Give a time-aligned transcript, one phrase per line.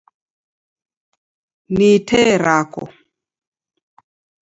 [1.77, 2.83] Ni tee rako.